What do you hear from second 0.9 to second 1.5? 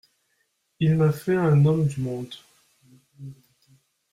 m'a fait